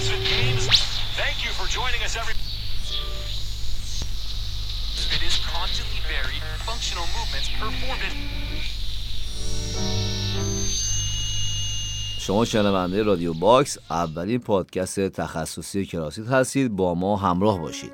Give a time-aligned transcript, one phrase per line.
[0.00, 0.64] CrossFit Games.
[1.22, 2.34] Thank you for joining us, every.
[5.16, 8.14] It is constantly varied, functional movements performed.
[12.18, 17.92] شما شنونده رادیو باکس اولین پادکست تخصصی کراسیت هستید با ما همراه باشید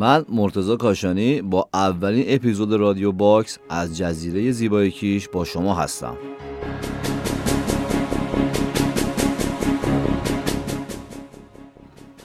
[0.00, 6.16] من مرتضی کاشانی با اولین اپیزود رادیو باکس از جزیره زیبای کیش با شما هستم.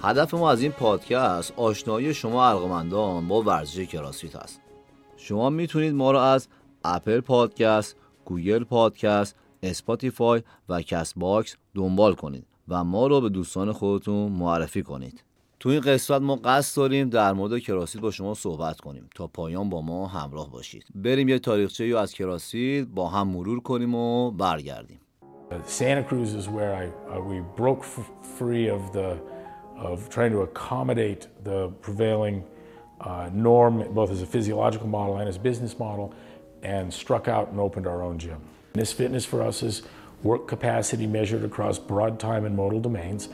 [0.01, 4.61] هدف ما از این پادکست آشنایی شما علاقمندان با ورزش کراسفیت است.
[5.17, 6.47] شما می‌تونید ما را از
[6.83, 13.71] اپل پادکست، گوگل پادکست، اسپاتیفای و کست باکس دنبال کنید و ما را به دوستان
[13.71, 15.23] خودتون معرفی کنید.
[15.59, 19.69] تو این قسمت ما قصد داریم در مورد کراسید با شما صحبت کنیم تا پایان
[19.69, 24.31] با ما همراه باشید بریم یه تاریخچه یا از کراسید با هم مرور کنیم و
[24.31, 24.99] برگردیم
[25.67, 27.83] Santa Cruz is where I, uh, we broke
[28.37, 29.09] free of the
[29.77, 32.43] of trying to accommodate the prevailing
[33.01, 36.13] uh, norm, both as a physiological model and as a business model,
[36.63, 38.41] and struck out and opened our own gym.
[38.73, 39.83] This fitness for us is
[40.23, 43.29] work capacity measured across broad time and modal domains,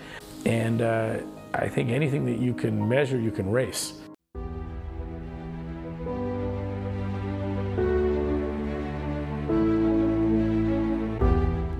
[0.46, 1.18] and uh,
[1.54, 3.94] I think anything that you can measure, you can race.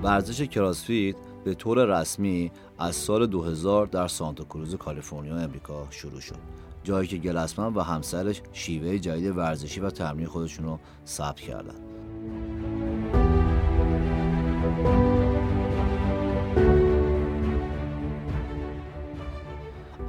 [0.02, 6.38] ورزش کراسفیت به طور رسمی از سال 2000 در سانتا کروز کالیفرنیا امریکا شروع شد
[6.84, 11.91] جایی که گلسمن و همسرش شیوه جدید ورزشی و تمرین خودشون رو ثبت کردن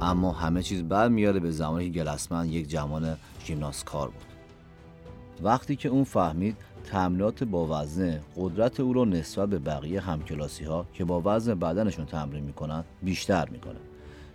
[0.04, 3.16] اما همه چیز برمیگرده به زمانی که گلسمن یک جوان
[3.46, 4.24] ژیمناستکار بود.
[5.42, 10.86] وقتی که اون فهمید تمرینات با وزنه قدرت او رو نسبت به بقیه همکلاسی ها
[10.92, 13.78] که با وزن بدنشون تمرین می‌کنن بیشتر می‌کنه.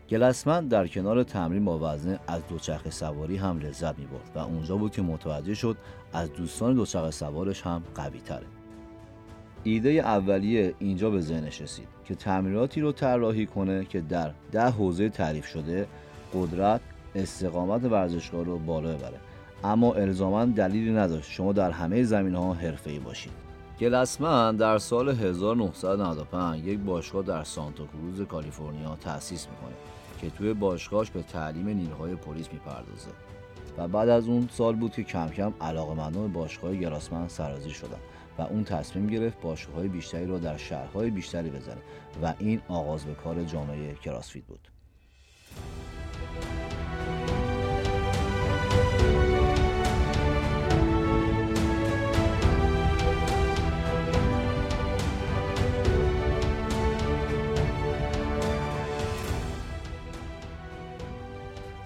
[0.10, 4.92] گلسمن در کنار تمرین با وزنه از دوچرخه سواری هم لذت می‌برد و اونجا بود
[4.92, 5.78] که متوجه شد
[6.14, 8.46] از دوستان دوچرخه سوارش هم قوی تره
[9.64, 15.10] ایده اولیه اینجا به ذهنش رسید که تمریناتی رو طراحی کنه که در ده حوزه
[15.10, 15.88] تعریف شده
[16.34, 16.82] قدرت
[17.16, 19.20] استقامت ورزشکار رو بالا ببره.
[19.64, 21.32] اما الزاما دلیلی نداشت.
[21.32, 23.32] شما در همه زمین ها حرفه‌ای باشید.
[23.80, 29.76] گلسمن در سال 1995 یک باشگاه در سانتا کروز کالیفرنیا تأسیس می‌کنه
[30.22, 33.10] که توی باشگاهش به تعلیم نیروهای پلیس می‌پردازه.
[33.78, 38.00] و بعد از اون سال بود که کم کم علاقمندان باشگاه گلاسمن سرازیر شدن.
[38.40, 41.82] و اون تصمیم گرفت باشگاه‌های بیشتری را در شهرهای بیشتری بزنه
[42.24, 44.68] و این آغاز به کار جامعه کراسفیت بود.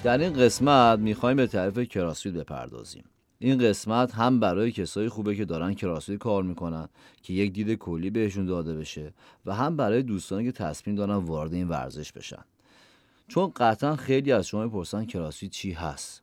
[0.03, 3.03] در این قسمت می‌خوایم به تعریف کراسفیت بپردازیم.
[3.43, 6.89] این قسمت هم برای کسایی خوبه که دارن کراسفیت کار می‌کنن
[7.23, 9.13] که یک دید کلی بهشون داده بشه
[9.45, 12.43] و هم برای دوستانی که تصمیم دارن وارد این ورزش بشن.
[13.27, 16.21] چون قطعا خیلی از شما می‌پرسن کراسفیت چی هست.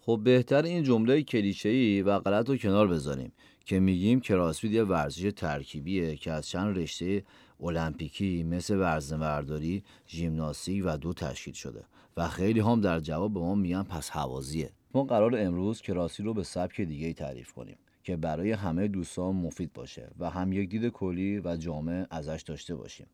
[0.00, 3.32] خب بهتر این جمله کلیشه‌ای و غلط رو کنار بذاریم
[3.64, 7.24] که میگیم کراسفیت یه ورزش ترکیبیه که از چند رشته
[7.60, 11.84] المپیکی مثل وزنه‌برداری، ژیمناستیک و دو تشکیل شده
[12.16, 14.70] و خیلی هم در جواب به ما میگن پس حوازیه.
[14.94, 19.34] ما قرار امروز کراسی رو به سبک دیگه ای تعریف کنیم که برای همه دوستان
[19.34, 23.06] مفید باشه و هم یک دید کلی و جامع ازش داشته باشیم.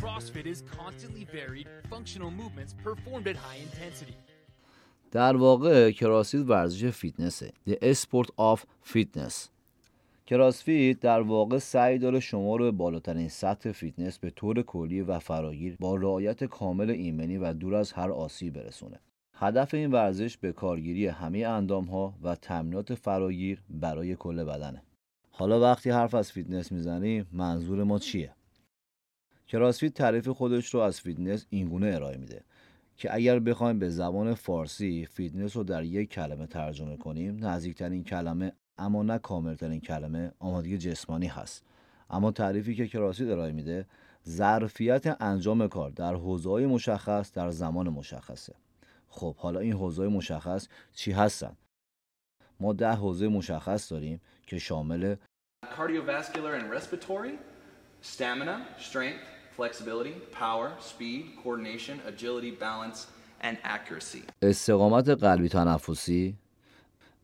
[0.00, 4.16] CrossFit is constantly varied, functional movements performed at high intensity.
[5.10, 8.60] در واقع کراسفیت ورزش فیتنسه The Sport of
[8.92, 9.48] Fitness.
[10.26, 15.18] کراسفیت در واقع سعی داره شما رو به بالاترین سطح فیتنس به طور کلی و
[15.18, 19.00] فراگیر با رعایت کامل ایمنی و دور از هر آسیب برسونه.
[19.38, 24.82] هدف این ورزش به کارگیری همه اندام ها و تمرینات فراگیر برای کل بدنه.
[25.30, 28.34] حالا وقتی حرف از فیتنس می‌زنیم منظور ما چیه؟
[29.46, 32.44] کراسفیت تعریف خودش رو از فیتنس اینگونه ارائه میده
[32.96, 38.52] که اگر بخوایم به زبان فارسی فیتنس رو در یک کلمه ترجمه کنیم نزدیکترین کلمه
[38.78, 41.64] اما نه کاملترین کلمه آمادگی جسمانی هست.
[42.10, 43.86] اما تعریفی که کراسفیت ارائه میده
[44.28, 48.54] ظرفیت انجام کار در حوزه‌های مشخص در زمان مشخصه.
[49.16, 51.56] خب حالا این حوزه‌های مشخص چی هستن
[52.60, 55.16] ما ده حوزه مشخص داریم که شامل
[55.76, 57.34] cardiovascular and respiratory,
[58.12, 58.56] stamina,
[58.88, 59.26] strength,
[59.56, 62.98] flexibility, power, speed, coordination, agility, balance,
[63.40, 64.22] and accuracy.
[64.42, 66.36] استقامت قلبی تنفسی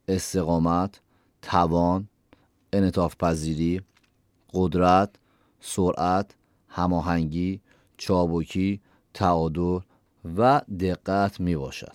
[0.09, 1.01] استقامت
[1.43, 2.09] توان
[2.73, 3.83] انعطاف پذیری
[4.55, 5.11] قدرت
[5.61, 6.35] سرعت
[6.69, 7.61] هماهنگی
[7.97, 8.81] چابکی
[9.15, 9.79] تعادل
[10.25, 11.93] و دقت می باشد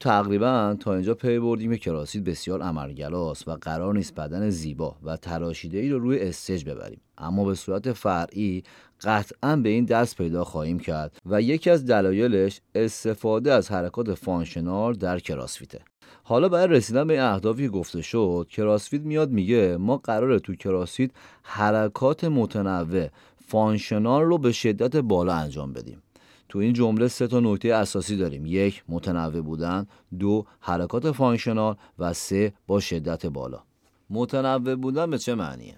[0.00, 5.16] تقریبا تا اینجا پی بردیم که کراسفیت بسیار عملگراست و قرار نیست بدن زیبا و
[5.16, 7.00] تراشیده ای رو روی stage ببریم.
[7.18, 8.62] اما به صورت فرعی
[9.00, 14.94] قطعا به این دست پیدا خواهیم کرد و یکی از دلایلش استفاده از حرکات functional
[14.94, 15.80] در کراسفیته
[16.22, 21.10] حالا برای رسیدن به این اهدافی گفته شد کراسفیت میاد میگه ما قراره تو کراسفیت
[21.42, 23.08] حرکات متنوع
[23.46, 26.02] functional رو به شدت بالا انجام بدیم.
[26.50, 28.46] تو این جمله سه تا نکته اساسی داریم.
[28.46, 29.86] یک متنوع بودن.
[30.18, 33.62] دو حرکات functional و سه با شدت بالا.
[34.10, 35.76] متنوع بودن به چه معنیه؟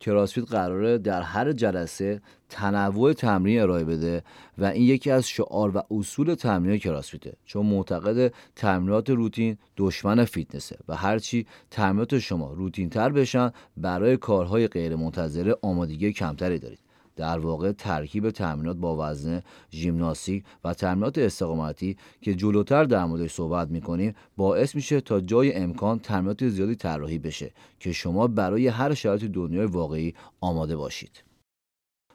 [0.00, 4.22] کراسفیت قراره در هر جلسه تنوع تمرین ارائه بده
[4.58, 10.78] و این یکی از شعار و اصول تمرین کراسفیته چون معتقد تمرینات روتین دشمن فیتنسه
[10.88, 16.89] و هرچی تمرینات شما روتین تر بشن برای کارهای غیر منتظره آمادگی کمتری دارید.
[17.16, 19.42] در واقع ترکیب تمرینات با وزنه
[19.72, 25.98] ژیمناستیک و تمرینات استقامتی که جلوتر در موردش صحبت می‌کنیم باعث میشه تا جای امکان
[25.98, 31.24] تمرینات زیادی طراحی بشه که شما برای هر شرایط دنیای واقعی آماده باشید.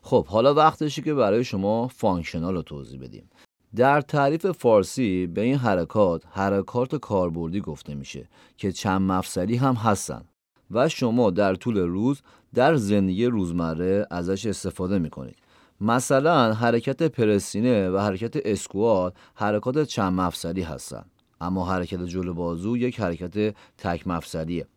[0.01, 3.30] خب حالا وقتشه که برای شما functional رو توضیح بدیم.
[3.75, 10.25] در تعریف فارسی به این حرکات حرکات کاربردی گفته میشه که چند مفصلی هم هستن.
[10.71, 12.21] و شما در طول روز
[12.53, 15.35] در زندگی روزمره ازش استفاده می‌کنید.
[15.81, 23.00] مثلا حرکت پرسینه و حرکت اسکوات حرکات چند مفصلی هستند اما حرکت جلو بازو یک
[23.00, 24.67] حرکت تک مفصلیه.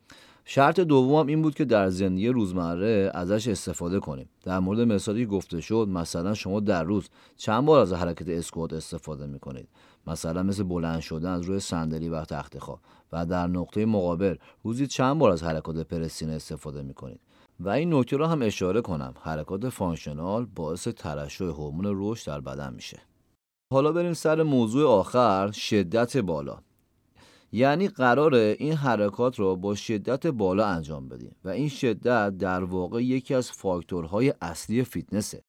[0.44, 4.28] شرط دوم این بود که در زندگی روزمره ازش استفاده کنیم.
[4.44, 9.26] در مورد مثالی گفته شد مثلا شما در روز چند بار از حرکت اسکوات استفاده
[9.26, 9.68] می‌کنید؟
[10.08, 12.80] مثلا مثل بلند شدن از روی صندلی و تخت خواب.
[13.12, 17.20] و در نقطه مقابل روزی چند بار از حرکات پرس سینه استفاده می‌کنید.
[17.60, 19.14] و این نکته را هم اشاره کنم.
[19.20, 22.98] حرکات functional باعث ترشح هورمون رشد در بدن میشه.
[23.72, 26.58] حالا بریم سر موضوع آخر شدت بالا.
[27.52, 31.36] یعنی قرار این حرکات رو با شدت بالا انجام بدیم.
[31.44, 35.42] و این شدت در واقع یکی از فاکتورهای اصلی فیتنسه.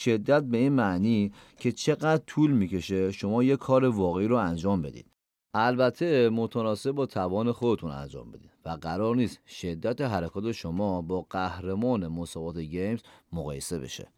[0.00, 5.06] شدت به این معنی که چقدر طول می‌کشه شما یه کار واقعی رو انجام بدید.
[5.54, 12.08] البته متناسب با توان خودتون انجام بدید و قرار نیست شدت حرکات شما با قهرمان
[12.08, 13.00] مسابقات گیمز
[13.32, 14.08] مقایسه بشه.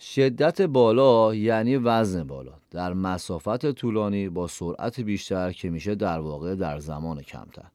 [0.00, 6.54] شدت بالا یعنی وزن بالا در مسافت طولانی با سرعت بیشتر که میشه در واقع
[6.54, 7.66] در زمان کمتر.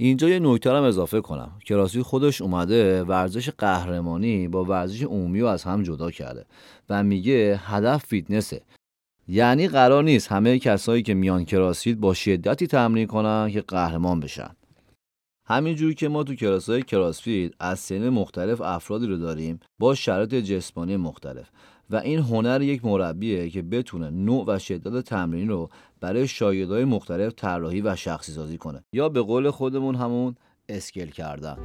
[0.00, 1.50] اینجا یه نکته هم اضافه کنم.
[1.64, 6.46] کراسی خودش اومده ورزش قهرمانی با ورزش عمومی رو از هم جدا کرده
[6.88, 8.62] و میگه هدف فیتنسه.
[9.28, 14.50] یعنی قرار نیست همه کسایی که میان کراسفیت با شدتی تمرین کنن که قهرمان بشن.
[15.48, 20.34] همینجور که ما تو کلاس های کراسفیت از سن مختلف افرادی رو داریم با شرایط
[20.34, 21.50] جسمانی مختلف.
[21.90, 25.68] و این هنر یک مربیه که بتونه نوع و شدت تمرین رو
[26.00, 28.84] برای شاگردهای مختلف طراحی و شخصی سازی کنه.
[28.92, 30.34] یا به قول خودمون همون
[30.68, 31.56] اسکل کردن.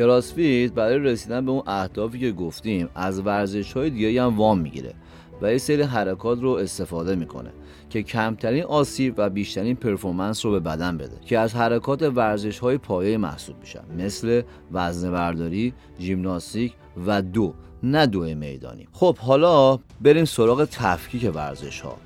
[0.00, 4.94] کراسفیت برای رسیدن به اون اهدافی که گفتیم از ورزش های دیگه هم وام می‌گیره
[5.42, 7.50] و یه سری حرکات رو استفاده می‌کنه
[7.90, 12.78] که کمترین آسیب و بیشترین پرفورمنس رو به بدن بده که از حرکات ورزش های
[12.78, 14.42] پایه محسوب میشن مثل
[14.72, 16.72] وزن برداری، ژیمناستیک
[17.06, 18.88] و دو نه دو میدانی.
[18.92, 21.96] خب حالا بریم سراغ تفکیک ورزش ها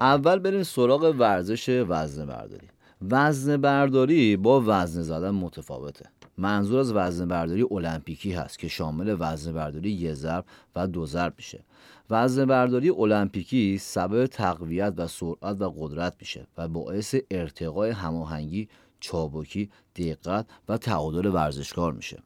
[0.00, 2.68] اول بریم سراغ ورزش وزن برداری
[3.10, 6.06] وزن برداری با وزن زدن متفاوته.
[6.36, 10.44] منظور از وزن برداری المپیکی هست که شامل وزن برداری یه ضرب
[10.76, 11.64] و دو ضرب میشه.
[12.10, 18.68] وزن برداری المپیکی سبب تقویت و سرعت و قدرت میشه و باعث ارتقای هماهنگی
[19.00, 22.22] چابکی دقت و تعادل ورزشکار میشه.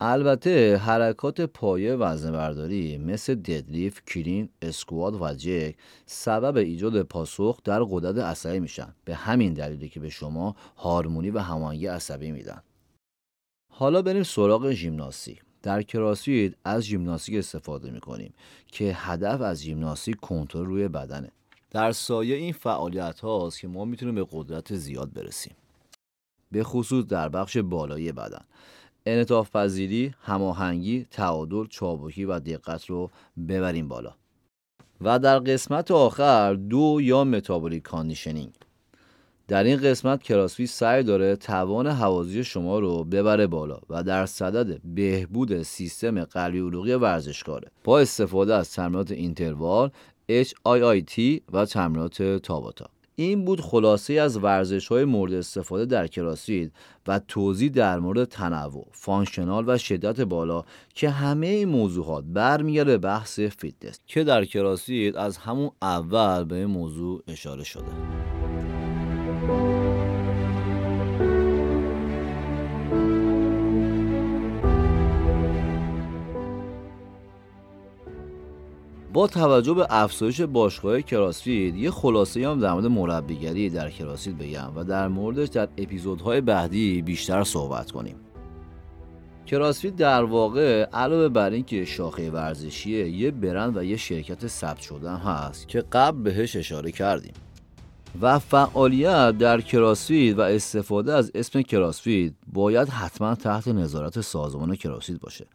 [0.00, 5.74] البته حرکات پایه وزن برداری مثل ددلیف، کلین، اسکواد و جک
[6.06, 8.94] سبب ایجاد پاسخ در قدرت عصبی میشن.
[9.04, 12.62] به همین دلیلی که به شما هارمونی و هماهنگی عصبی میدن.
[13.72, 15.42] حالا بریم سراغ ژیمناستیک.
[15.62, 18.34] در کراسفیت از ژیمناستیک استفاده می‌کنیم
[18.66, 21.30] که هدف از ژیمناستیک کنترل روی بدنه.
[21.70, 25.56] در سایه این فعالیت هاست که ما می‌تونیم به قدرت زیاد برسیم.
[26.52, 28.44] به خصوص در بخش بالایی بدن.
[29.06, 33.10] انعطاف پذیری، هماهنگی، تعادل، چابکی و دقت رو
[33.48, 34.14] ببریم بالا.
[35.00, 38.52] و در قسمت آخر دو یا metabolic conditioning
[39.48, 44.80] در این قسمت کراسفیت سعی داره توان حوازی شما رو ببره بالا و در صدد
[44.84, 49.90] بهبود سیستم قلبی عروقی ورزشکاره با استفاده از تمرینات interval
[50.30, 52.86] HIIT و تمرینات تاباتا
[53.18, 56.72] این بود خلاصه از ورزش های مورد استفاده در کراسفیت
[57.06, 62.98] و توضیح در مورد تنوع، functional و شدت بالا که همه این موضوعات برمیگرده به
[62.98, 68.35] بحث فیتنس که در کراسید از همون اول به این موضوع اشاره شده.
[79.16, 84.72] با توجه به افزایش باشگاه کراسفید یه خلاصه هم در مورد مربیگری در کراسفید بگم
[84.76, 88.16] و در موردش در اپیزودهای بعدی بیشتر صحبت کنیم.
[89.46, 95.10] کراسفید در واقع علاوه بر اینکه شاخه ورزشیه یه برند و یه شرکت ثبت شده
[95.10, 97.34] هست که قبل بهش اشاره کردیم.
[98.20, 105.20] و فعالیت در کراسفید و استفاده از اسم کراسفید باید حتما تحت نظارت سازمان کراسفید
[105.20, 105.46] باشه.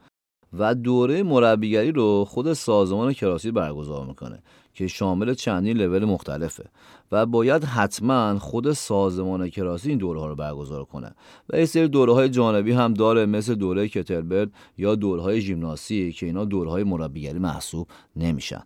[0.54, 4.44] و دوره مربیگری رو خود سازمان کراسی برگزار می‌کنه
[4.74, 6.64] که شامل چندین لول مختلفه
[7.12, 11.16] و باید حتما خود سازمان کراسی این دوره ها رو برگزار کنه
[11.50, 16.12] و یه سری دوره های جانبی هم داره مثل دوره کتربل یا دوره های ژیمناسی
[16.12, 18.64] که اینا دوره های مربیگری محسوب نمیشن.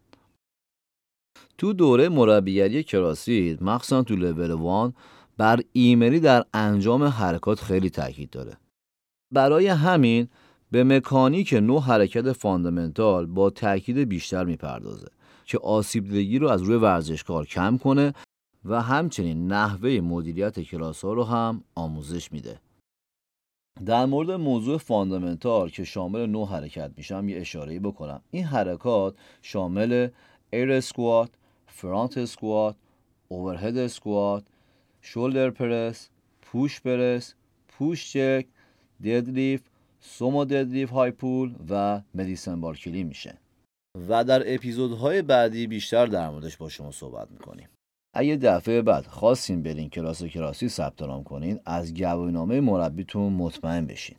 [1.57, 4.93] تو دوره مربیگری کراسی مخصوصا تو لول وان
[5.37, 8.57] بر ایمنی در انجام حرکات خیلی تاکید داره.
[9.31, 10.27] برای همین
[10.71, 15.07] به مکانیک نوع حرکت فاندامنتال با تاکید بیشتر می‌پردازه
[15.45, 18.13] که آسیب دیدگی رو از روی ورزشکار کم کنه
[18.65, 22.59] و همچنین نحوه مدیریت کلاس ها رو هم آموزش میده.
[23.85, 28.21] در مورد موضوع fundamental که شامل نه حرکت میشه یه اشاره بکنم.
[28.31, 30.07] این حرکات شامل
[30.53, 31.29] air squat،
[31.67, 32.75] front squat،
[33.27, 34.43] overhead squat،
[35.01, 36.09] shoulder press،
[36.41, 37.33] push press،
[37.67, 38.45] push jerk،
[39.03, 39.74] deadlift
[40.07, 43.37] sumo deadlift high pull و medicine ball clean میشه.
[44.07, 47.69] و در اپیزودهای بعدی بیشتر در موردش با شما صحبت می‌کنیم.
[48.15, 54.15] اگه دفعه بعد خواستین برین کلاس کراسی ثبت نام کنین از گواهینامه مربیتون مطمئن بشین.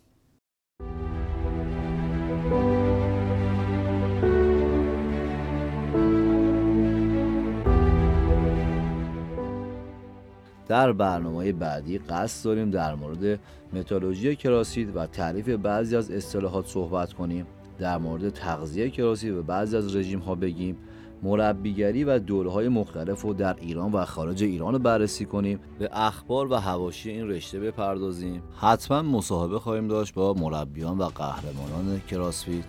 [10.68, 13.40] در برنامه بعدی قصد داریم در مورد
[13.72, 17.46] متالوژی کراسید و تعریف بعضی از اصطلاحات صحبت کنیم.
[17.78, 20.76] در مورد تغذیه کراسید و بعضی از رژیم ها بگیم.
[21.22, 25.60] مربیگری و دوره های مختلف رو در ایران و خارج ایران رو بررسی کنیم.
[25.78, 28.42] به اخبار و هواشی این رشته بپردازیم.
[28.56, 32.64] حتما مصاحبه خواهیم داشت با مربیان و قهرمانان کراسفیت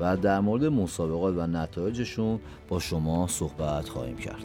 [0.00, 4.44] و در مورد مسابقات و نتایجشون با شما صحبت خواهیم کرد.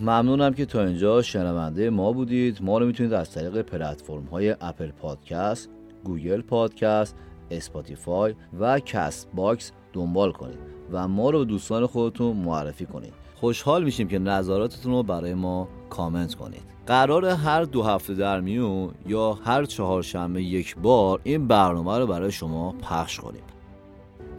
[0.00, 2.58] ممنونم که تا اینجا شنونده ما بودید.
[2.62, 5.68] ما رو می‌تونید از طریق پلتفرم های اپل پادکست
[6.04, 7.16] گوگل پادکست
[7.50, 10.58] اسپاتیفای و کست باکس دنبال کنید
[10.92, 13.12] و ما رو به دوستان خودتون معرفی کنید.
[13.34, 16.62] خوشحال میشیم که نظراتتون رو برای ما کامنت کنید.
[16.86, 22.32] قرار هر دو هفته در میون یا هر چهارشنبه یک بار این برنامه رو برای
[22.32, 23.42] شما پخش کنیم.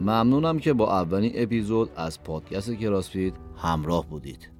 [0.00, 4.59] ممنونم که با اولین اپیزود از پادکست کراسفیت همراه بودید.